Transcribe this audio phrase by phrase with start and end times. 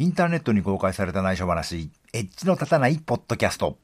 [0.00, 3.78] インターネットに公開された内緒話、エッジの立たないポッドキャスト。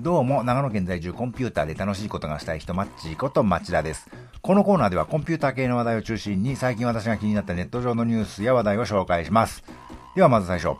[0.00, 4.08] どうも、長野県在住コンピューターで楽しいことがしたい人、マッチーこと町田です。
[4.40, 9.62] このコーナーではコンピューター系の話題を中心に、最近私が気になったネット上のニュースや話題を紹介します。
[10.16, 10.78] ではまず最初。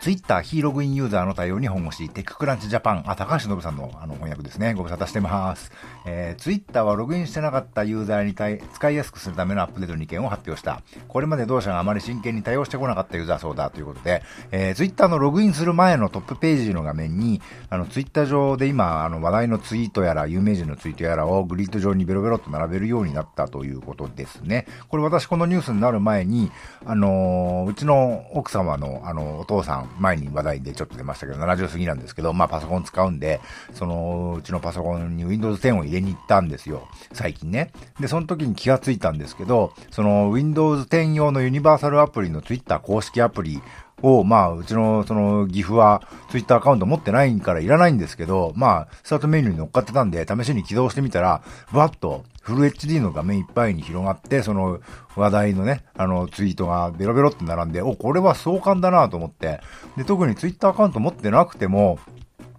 [0.00, 4.72] ツイッター非ログインユーザーの対応に本腰、テッククランチジャパン、あ、高橋信夫さんのあの翻訳ですね。
[4.72, 5.70] ご無沙汰してます。
[6.06, 10.80] えー、ツイッターはログインしてなかったユーザーに対使いやすくするためのアップデート2件を発表した。
[11.06, 24.66] これまで同社があまり真剣に対応してこなかったユーザーそうだということで、えー、ツイッターのログインする前のトップページの画面に、あの、ツイッター上で今、あの、話題のツイートやら、有名人のツイートやらをグリッド上にベロベロと並べるようになったということですね。
[24.88, 26.50] これ私このニュースになる前に、
[26.86, 33.40] あのー、うちの奥様の、あの、お父さん、前に話題でちょっと出ましたけど、70過ぎなんですけど、まあパソコン使うんで、
[33.74, 36.88] その、うちのパソコンに Windows 10を入れに行ったんですよ。
[37.12, 37.72] 最近ね。
[37.98, 43.60] で、その時に気がついたんですけど、その Windows 10用のユニバーサルアプリの Twitter 公式アプリ
[44.02, 51.42] を、まあ、うちの、その、岐阜は、ツイッターアカウント持ってないからいらないんですけど、まあ、スタートメニューに乗っかってたんで、試しに起動してみたら、
[51.72, 54.80] わっと、フル HD の画面いっぱいに広がって、その、
[55.16, 59.60] 話題のね、あの、ツイートがベロベロって並んで、お、これは壮観だなと思って、
[59.96, 61.98] で、特にツイッターアカウント持ってなくても、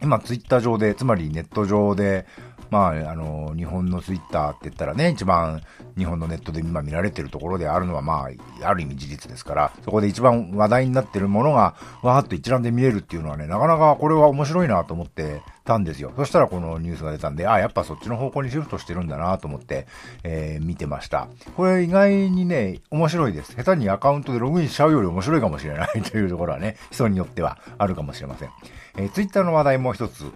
[0.01, 2.25] 今ツイッター上で、つまりネット上で、
[2.71, 5.61] まあ、あの、日本のツイッターって言ったらね、一番
[5.97, 8.29] 日本のネットで今見られてるところであるのは、ま
[8.61, 16.13] あ、ある意味事実ですから、そこで一番話題になってるものが、わーっと一覧で見れるっていうのはね、なかなかこれは面白いなと思ってたんですよ。
[16.15, 19.85] そしたらこのニュースが出たんで、あ、やっぱそっちの方向にシフトしてるんだなと思って、
[20.23, 21.27] えー、見てました。
[21.57, 23.53] これ意外にね、面白いです。
[23.53, 28.49] 下手にアカウントでログインしちゃうより面白いかもしれないというところはね、人によってはあるかもしれません。
[28.95, 30.31] えー、ツイッターの話題も一つ。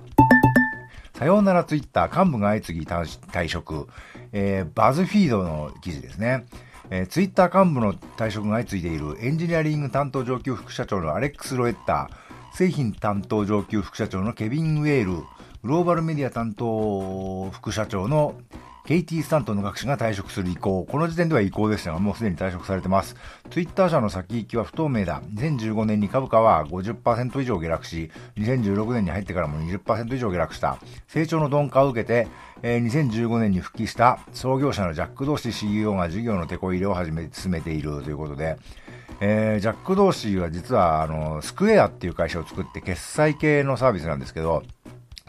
[1.18, 3.88] さようならツイッター幹部が相次ぎ退職、
[4.34, 6.46] えー、バズフィードの記事ですね。
[6.90, 15.24] えー、ツイッター幹部の退職が相次いでいるエンジニアリング担当上級副社長のアレックス・ロエッター、製品担当上級副社長のケビン・ウェール、グ
[15.64, 18.36] ローバルメディア担当副社長の
[18.86, 20.86] ケイティ・スタントの学士が退職する意向。
[20.86, 23.16] この時点では意向でしたが、もうすでに退職されてます。
[23.50, 25.24] ツイッター社の先行きは不透明だ。
[25.34, 30.78] 2015年に株価は50%以上下落し、2016年に入ってからも20%以上下落した。
[31.08, 32.28] 成長の鈍化を受けて、
[32.62, 38.56] えー、2015年に復帰した創業者のジャック・ドーシー CEO が事業の手こ入れを始め、進めているということで、
[39.20, 44.62] えー、ジャック・ドーシーは実は、あの、スクエアっていう会社を作って決済系のサービスなんですけど、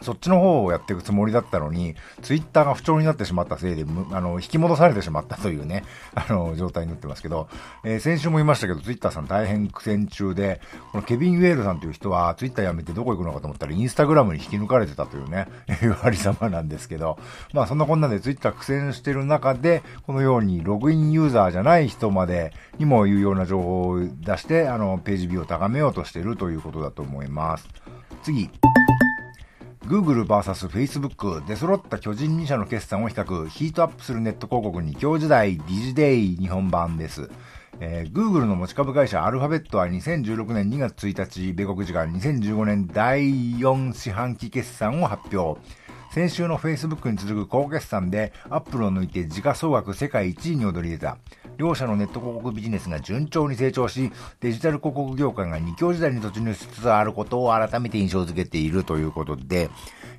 [0.01, 7.49] そっちの方をやっていくつもりだったのに、ツイッターが不調になってしまったせいで、あの、引き戻されてしまったというね、 あの、状態になってますけど、
[7.83, 15.47] えー、先週も言いましたけど、ツイッターさん大変苦戦中で、このケビン・ウェールさんという人は、ツイッター辞めてどこ行くのかと思ったら、インスタグラムに引き抜かれてたというね、
[15.81, 17.17] いうありさまなんですけど、
[17.53, 27.67] まあそんなこんなでツイッター苦戦してる中で、このようにログインユーザーじゃない人までにも言うような情報を出して、あの、ページビューを高めようとしてるということだと思います。
[28.21, 28.51] 次。
[29.87, 37.29] Google vs Facebook 出揃った巨人2社の決算を比較、ヒートアップするネット広告に今日時代ディジデイ日本版です。
[37.79, 43.21] えー、Google の持ち株会社アルファベットは2016年2月1日、米国時間2015年第
[43.59, 45.57] 4四半期決算を発表。
[46.11, 51.17] 先週の Facebook に続く高決算で、アップルを抜いて時価総額世界1位に躍り出た。
[51.57, 59.69] 両社のネット広告ビジネスが順調に成長し、デジタル広告業界が二強時代に突入しつつあることを改めて印象づけているということで、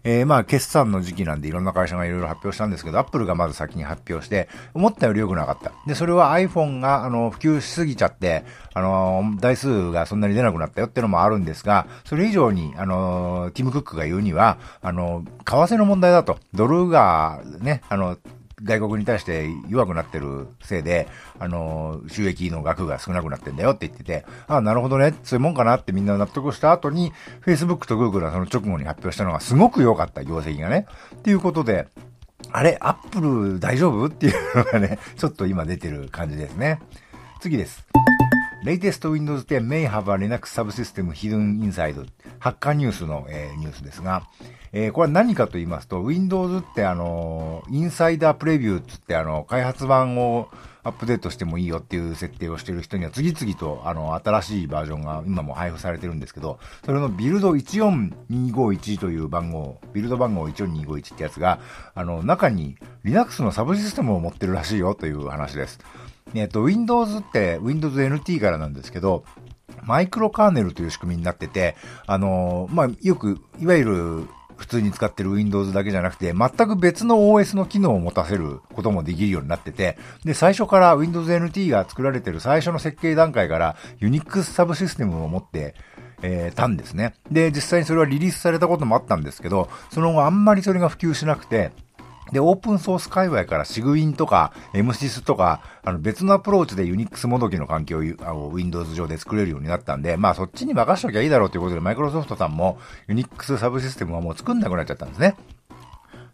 [0.05, 5.73] えー、まあ、決算の時期なんでいろんな会社がいろいろ発表したんですけど、アップルがまず先に発表して、思ったより良くなかった。
[5.87, 8.45] で、それは iPhone が、あの、普及しすぎちゃって、
[8.75, 16.39] あの、台数がそんなに出なくなったよってのもあるんですが、それ以上に、あの、ティム・クックが言うには、あの、為替の問題だと。
[16.55, 18.17] ドルが、ね、あの、
[18.63, 21.09] 外国に対して弱くなってるせいで、
[21.39, 27.13] あの、収益の額が少なくなってんだよって言ってて、ああ、なるほどね、そういうもんかなってみんな納得した後に、
[27.45, 30.87] Facebook と Google はその直後に発表したのがすごく良かった、業績がね。
[31.17, 31.89] っていうことで、
[32.51, 34.07] あれ、Apple 大丈夫？
[34.07, 36.81] っていうのがね、ちょっと今出てる感じですね。
[37.41, 37.87] 次です。
[38.65, 41.95] Latest Windows 10 may have a Linux subsystem hidden inside
[42.41, 44.27] ハッカーニュースの、えー、ニュースですが、
[44.73, 50.49] えー、これは何かと言いますと、Windows ってあの、インサイダープレビューつってあの、開発版を
[50.83, 61.61] アップデートしてもいいよっていう設定をしてる人には次々とあの、新しいバージョンが今も配布されてるんですけど、それのビルド14251という番号、ビルド番号14251ってやつが、
[61.95, 65.79] あの、中に Linux のサブシステムを持ってるらしいよという話です。
[66.35, 69.25] えっと、Windows って Windows NT からなんですけど、
[69.83, 71.77] マイクロカーネルという仕組みになってて、
[72.07, 74.29] あのまあ、よく、いわゆる
[74.59, 85.75] 普通に使ってる Windows だけじゃなくて、全く別の OS の機能を持たせることもできるようになってて、で、最初から Windows NT が作られてる最初の設計段階から Unix サブシステムを持って、
[86.23, 87.15] えー、たんですね。
[87.31, 91.71] で、実際にそれはリリースされたこともあったんですけど、その後あんまりそれが普及しなくて、
[92.33, 102.79] で、オープンソース界隈からシグインとか MSIS とか、あの別のアプローチで Unix もどきの環境を Windows 上で作れるようになったんで、まあそっちに任しときゃいいだろうということで、マイクロソフトさんも
[103.09, 105.37] Unix サブシステムはもう作んなくなっちゃったんですね。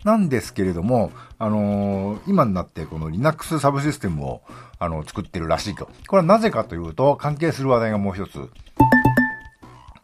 [0.04, 4.42] なんですけれども、あのー、今になってこの Linux サブシステムを、
[4.78, 5.88] あの、作ってるらしいと。
[6.08, 8.50] これはなぜかというと、関係する話題がもう一つ。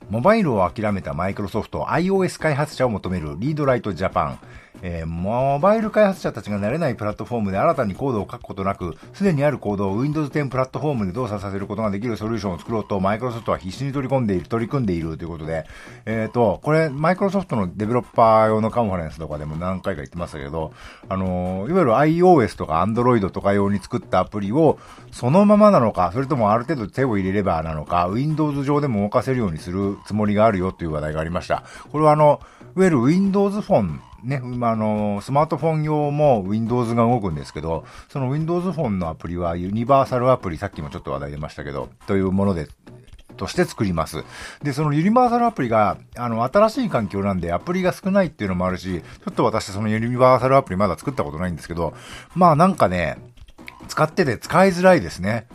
[0.08, 4.38] モバイルを諦めたマイクロソフト iOS 開発者を求めるリードライトジャパン。
[4.82, 15.66] えー、モバイル開発者たちが慣れないプラットフォームで新たにコードを書くことなく、すでにあるコードを Windows 10プラットフォームで動作させることができるソリューションを作ろうと、マイクロソフトは必死に取り込んでいる、取り組んでいるということで、
[16.06, 20.72] えっ、ー、と、これ、マイクロソフトのデベロッパー用のカンファレンスとかでも何回か言ってましたけど、
[21.08, 24.78] あのー、いわゆる iOS とか Android とか用に作ったアプリを、
[25.12, 31.64] そのままなのか、それともある程度手を入れればなのか、Windows 上でも動かせるようにするつもりがあるよという話題がありました。
[31.92, 32.40] これはあの、
[32.76, 42.68] いわゆる Windows フォンね、あの、スマートフォン用も Windows が動くんですけど、その Windows フォンのアプリはユニバーサルアプリ、さっきもちょっと話題出ましたけど、というもので、
[43.40, 44.22] として作ります。
[44.62, 51.94] で、そのユニバーサルアプリが、あの、新しい環境なんでアプリが少ないっていうのもあるし、ちょっと私そのユニバーサルアプリまだ作ったことないんですけど、
[52.34, 53.16] まあなんかね、
[53.90, 55.48] 使ってて使いづらいですね。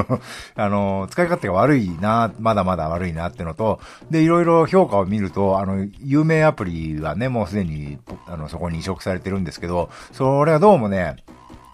[0.54, 3.80] あの、使い勝手が悪いな、まだまだ悪いなってのと、
[4.10, 11.16] で、いろいろ評価を見ると、あの、有名アプリはね、もうすでに、あの、そこに移植されてるんですけど、それはどうもね、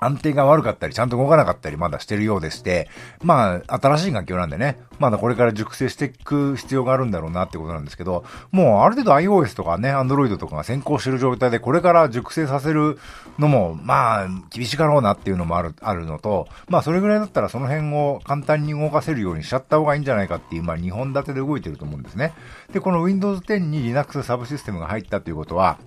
[0.01, 2.89] 安定が悪かったり、ちゃんと動かなかったりまだしてるようでして、
[3.23, 12.99] まあ、新しい環境なんでね、まだこれから熟成していく必要があるんだろうなってことなんですけど、もうある程度 iOS とかね、Android とかが先行してる状態で、これから熟成させる
[13.39, 22.33] のも、まあ、厳しかろうなっていうのもある、あるのと、まあ、それぐらいだったらその辺を簡単に動かせるようにしちゃった方がいいんじゃないかっていう、まあ、2本立てで動いてると思うんですね。
[22.73, 25.79] で、この Windows 10に Linux サブシステムが入ったということは、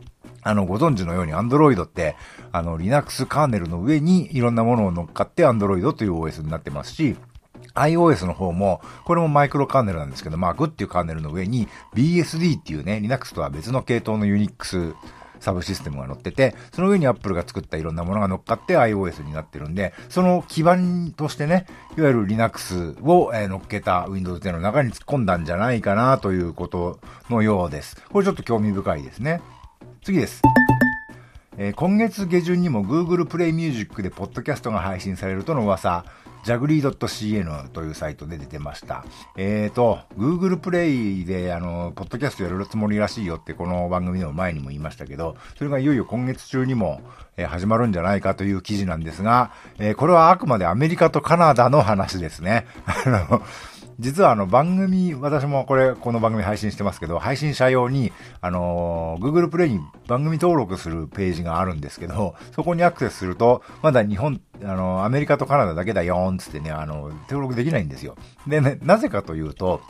[0.44, 2.16] あの、ご存知のように Android って、
[2.51, 7.16] あの、Linux カーネルの上にいろんなものを乗っかって Android という OS になってますし、
[7.74, 14.95] iOS の方も、これもマイクロカーネルなんですけど、Mac っていうカーネルの上に BSD っていうね、Linux とは別の系統の Unix
[15.39, 21.66] サブシステムが載ってて、その上に Apple が作ったいろんなものが乗っかって iOS になってるんで、その基盤としてね、
[21.98, 27.00] いわゆる Linux を、え乗っけた Windows 10の中に突っ込んだんじゃないかなということ
[27.30, 28.01] のようです。
[28.12, 29.42] これちょっと興味深いですね。
[30.03, 30.41] 次です。
[31.57, 36.05] えー、今月下旬にも Google Play Music でポッドキャストが配信されるとの噂、
[36.44, 39.03] ジャグリー .cn というサイトで出てました。
[39.35, 47.01] えーと、Google Play であの、ポッドキャストやるつもりらしいよってこの番組の前にも言いましたけど、それがいよいよ今月中にも、
[47.35, 52.65] えー、始まるんじゃないかという記事なんですが、えー、これはあくまでアメリカとカナダの話ですね。
[52.85, 53.41] あの、
[53.99, 58.11] 実はあの番組、私もこれ、この番組配信してますけど、配信者用に、
[58.41, 68.15] あのー、Google プレイに番組登録するページがあるんですけど、そこにアクセスすると、まだ日本、あのー、アメリカとカナダだけだよーんつってね、あのー、登録できないんですよ。
[68.45, 69.81] でね、なぜかというと、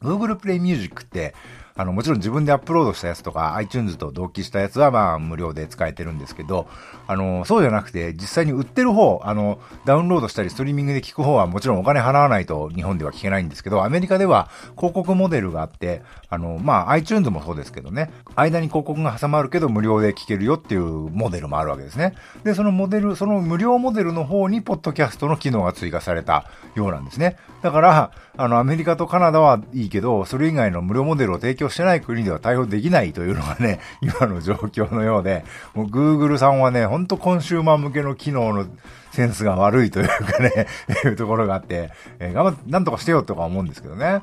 [0.00, 1.34] Google プレイミュージックって、
[1.80, 6.68] あの、もちろん自分でアップロードしたやつとか、iTunes と同期したやつは、まあ、無料で使えてるんですけど、
[7.06, 22.14] あの、そうじゃなくて、実際に売ってる方、あの、ダウンロードしたり、ストリーミングで聞く方は、もちろんお金払わないと日本では聞けないんですけど、アメリカでは広告モデルがあって、あの、まあ、iTunes もそうですけどね、間に広告が挟まるけど、無料で聞けるよっていうモデルもあるわけですね。
[22.44, 26.44] で、そのモデル、その無料モデルの方に、ポッドキャストの機能が追加された
[26.74, 27.38] ようなんですね。
[27.62, 38.66] だから、あの、アメリカとカナダはいいけど、それ以外の無料モデルを提供してない国では対応できないというのがね、 今の状況のようで、もう Google さんはね、ほんとコンシューマー向けの機能の
[39.12, 40.66] センスが悪いというかね、
[41.04, 44.22] いうところがあって、えー、頑張って、なんとかしてよとか思うんですけどね。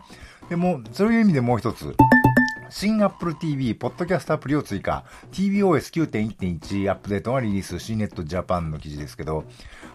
[0.49, 1.95] でも、そういう意味でもう一つ、
[2.69, 5.05] 新 Apple TV、ポッドキャストアプリを追加。
[5.31, 9.45] tvOS9.1.1 アップデートがリリース、CNET Japan の記事ですけど、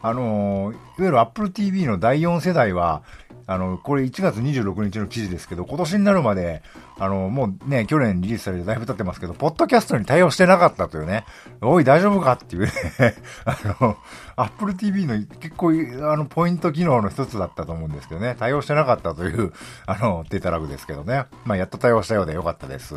[0.03, 3.03] あのー、いわゆる Apple TV の第4世代は、
[3.47, 6.63] あの、これ1月26日の記事ですけど、今年になるまで、
[6.99, 11.25] あの、もうね、去年リリースされてだいぶ経ってますけど、ポッドキャストに対応してなかったというね、
[11.61, 12.71] おい、大丈夫かっていうね
[13.45, 13.97] あの、
[14.37, 19.53] Apple TV の結構、あの、ポイント機能の一つだったと思うんですけどね、対応してなかったという、
[19.87, 21.25] あの、データラグですけどね。
[21.45, 22.95] まあ、やっと対応したようでよかったです。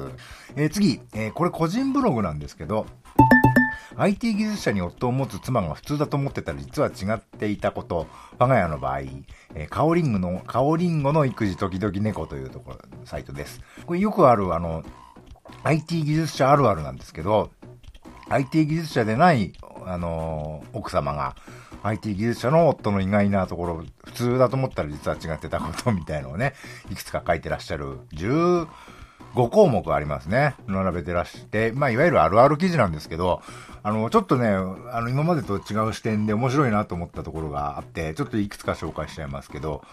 [0.55, 2.85] えー、次、えー、これ個人ブログなんですけど、
[3.98, 9.00] IT 技術者に夫を持つ妻が普通だと思ってたら実は違っていたこと、我が家の場合、
[9.53, 13.62] えー、カオリングの、カオリンゴの育児時々猫というところ、サイトです。
[13.86, 14.84] これよくある、あの、
[15.63, 17.51] IT 技術者あるあるなんですけど、
[18.29, 19.53] IT 技術者でない、
[19.86, 21.36] あのー、奥様が、
[21.84, 26.53] IT 技術者の夫の意外なところ、普通だと思ったら実は違ってたことみたいのをね、
[26.89, 28.00] いくつか書いてらっしゃる
[29.36, 30.55] 5項目ありますね。
[30.67, 33.41] 並べてらして、まあ、いわゆるあるある記事なんですけど、
[33.84, 39.84] あの、ちょっとね、あの、今までと違う視点で面白いなと思ったところがあって、ちょっといくつか紹介しちゃいますけど、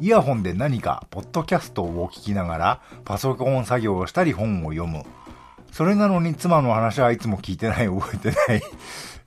[0.00, 5.04] イヤホンで何か、ポッドキャストを聞きながら、パソコン作業をしたり本を読む。
[5.72, 8.62] それなのに妻の話はいつも聞いてない、覚えてない。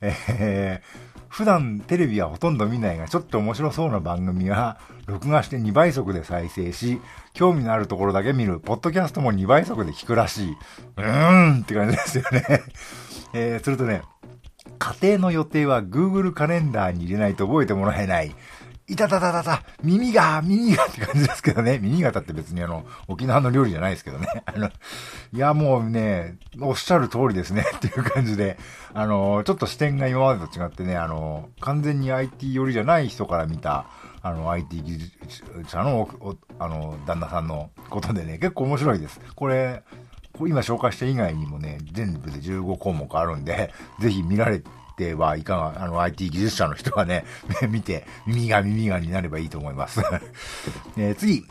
[0.02, 1.05] えー
[1.36, 7.01] 普段テレビはほとんど見ないが、ちょっと面白そうな番組は、 録画して2倍速で再生し、
[7.34, 10.51] 興味のあるところだけ見る、ポッドキャストも2倍速で聞くらしい。
[10.96, 12.62] うーんって感じですよね。
[13.36, 14.04] えー、するとね、
[14.80, 18.34] 家庭の予定は Google カレンダーに入れないと覚えてもらえない。
[18.88, 21.80] いたたたたた、耳が、耳がって感じですけどね。
[21.80, 24.27] 耳型って別にあの、沖縄の料理じゃないですけどね。
[24.46, 24.72] あの、い
[25.34, 28.60] やもうね、おっしゃる通りですね っていう感じで、
[28.94, 33.88] あの、ちょっと視点が今までと違ってね、あの、完全に IT 寄りじゃない人から見た、
[34.22, 36.08] あの、IT 技術者の、
[36.60, 39.20] あの、旦那さんのことでね、結構面白いです。
[39.36, 39.82] これ、
[40.42, 44.70] 今紹介した以外にもね、全部で15項目あるんで、ぜひ見られて
[45.16, 47.25] はいかが、あの、IT 技術者の人はね、
[47.70, 50.02] 見て、耳が耳がになればいいと思います。
[50.98, 51.44] え、次。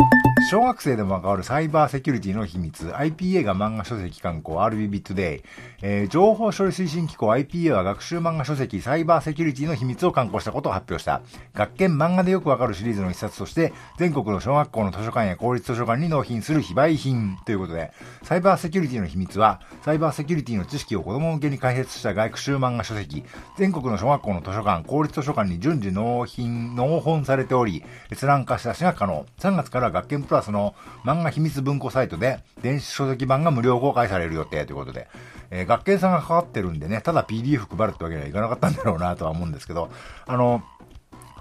[0.51, 4.57] 小学生でも関わるサイバーセキュリティの秘密、IPA が漫画書籍刊行。
[4.57, 5.43] RBB Today、
[5.81, 7.29] えー、情報処理推進機構。
[7.29, 8.81] IPA は学習漫画書籍。
[8.81, 11.23] サイバーセキュリティの秘密を刊行したことを発表した。
[11.55, 17.39] 学研漫画でよくわかるシリーズの一冊として、全国の小学校の図書館や公立図書館に納品する非売品。
[17.47, 23.25] ということで、サイバーセキュリティの秘密は、サイバーセキュリティの知識を子供向けに解説した学習漫画書籍、
[23.57, 29.27] 全国の小学校の図書館、公立図書館に順次納品、納本されており、閲覧貸し出しが可能。
[29.39, 30.75] 3月から学研プラスの
[31.05, 35.09] 漫画秘密文庫サイトで電子書籍版が無料公開される予定ということで、
[35.51, 39.91] えー、学研さんが関わってるんでね、ただ PDF 配るってわけにはいかなかったんだろうなとは思うんですけど、
[40.27, 40.63] あの、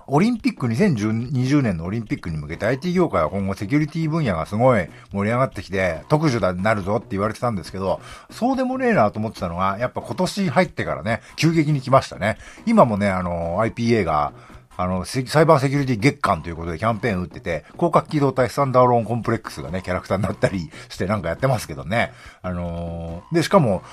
[0.07, 12.37] オリンピック、2020年のオリンピックに向けて IT 業界は今後セキュリティ分野がすごい盛り上がってきて、特殊だになるぞって言われてたんですけど、そうでもねえなと思ってたのが、やっぱ今年入ってからね、急激に来ましたね。
[12.65, 14.33] 今もね、あの、IPA が、
[14.75, 22.11] あの、サイバーセキュリティ月間ということでキャンペーン打ってて、広角機動隊スタンダーローンコンプレックスがね、キャラクターになったりしてなんかやってますけどね。
[22.41, 23.83] あのー、で、しかも、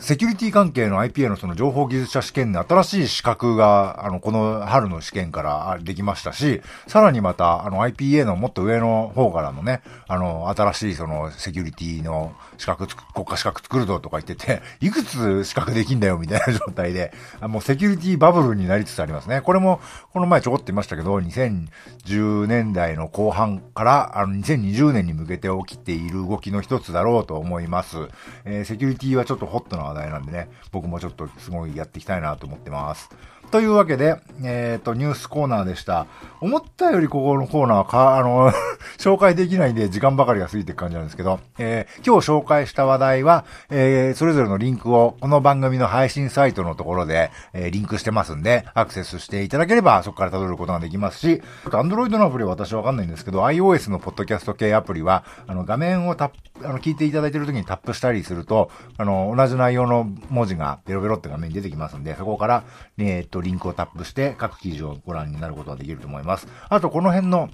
[0.00, 19.42] セキュリティ関係の IPA のその情報技術者試験で新しい資格が、あの、この春の試験からできましたし、さらにまた、あの IPA のもっと上の方からのね、あの、新しいそのセキュリティの資格国家資格作るぞとか言ってて、 いくつ資格できんだよみたいな状態で、もうセキュリティバブルになりつつありますね。
[19.42, 19.80] これも、
[20.12, 28.08] この前ちょこっと言いましたけど、2010年代の後半から、あの、2020年に向けて起きている動きの一つだろうと思います。
[28.44, 33.08] えー、セキュリティはちょっとホットな題なんでね、僕もちょっとすごいやっていきたいなと思ってます。
[33.54, 36.08] というわけで、えっ、ー、と、ニュースコーナーでした。
[36.40, 38.52] 思ったよりここのコーナーか、あの
[38.98, 56.28] 紹介できないんで時間ばかりが過ぎていく感じなんですけど、えー、今日紹介した話題は、えー、それぞれのリンクをこの番組の配信サイトのところで、えー、リンクしてますんで、アクセスしていただければそこから辿ることができますし、アンドロイドのアプリは私わかんないんですけど、iOS のポッドキャスト系アプリは、あの、画面をタッ
[56.60, 62.64] プ、あの、聞いていただいている時にタップしたりすると、あの、同じ内容の文字がベロベロって画面に出てきますんで、そこから、
[62.98, 66.48] えっと、リンクをタップして各記事をご覧になることができると思います。
[66.68, 67.50] あと、この辺の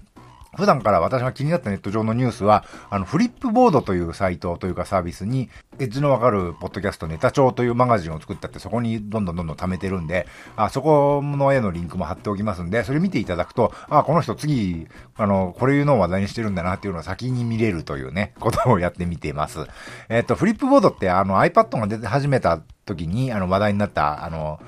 [0.57, 19.69] 普段から私が気になったネット上のニュースは、あの、フリップボードというサイトというかサービスに、エッジのわかるポッドキャストネタ帳というマガジンを作ったって、そこにどんどんどんどん貯めてるんで、あ、そこの絵のリンクも貼っておきますんで、それ見ていただくと、あ、この人次、あの、これいうのを話題にしてるんだなっていうのを先に見れるというね、 ことをやってみています。
[20.09, 24.61] えっ、と、フリップボードってあの iPad が出て始めた時に、あの、話題になった、あの、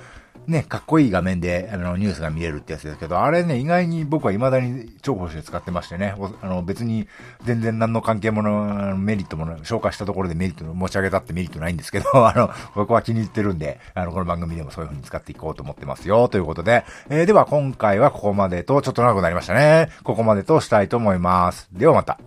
[0.47, 7.07] ね、かっこいい画面で、あの、ニュースが見れるってやつですけど、あれね、意外に僕は未だに重宝して使ってましてね、あの、別に
[7.45, 19.91] 全然何の関係もの、メリットも紹介したところでメリット持ち上げたってメリットないんですけど、 あの、僕は気に入ってるんで、あの、この番組でもそういう風に使っていこうと思ってますよ、ということで、えー、では今回はここまでと、ちょっと長くなりましたね。
[20.03, 21.69] ここまでとしたいと思います。
[21.73, 22.19] ではまた。